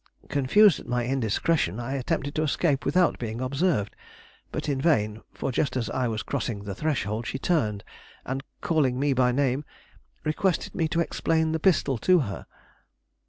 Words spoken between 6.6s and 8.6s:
the threshold, she turned and,